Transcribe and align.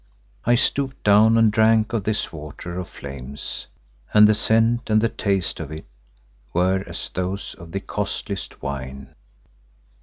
I 0.45 0.55
stooped 0.55 1.03
down 1.03 1.37
and 1.37 1.51
drank 1.53 1.93
of 1.93 2.05
this 2.05 2.33
water 2.33 2.79
of 2.79 2.89
flames 2.89 3.67
and 4.15 4.27
the 4.27 4.33
scent 4.33 4.89
and 4.89 4.99
the 4.99 5.09
taste 5.09 5.59
of 5.59 5.71
it 5.71 5.85
were 6.53 6.83
as 6.87 7.09
those 7.13 7.53
of 7.53 7.71
the 7.71 7.81
costliest 7.81 8.63
wine. 8.63 9.13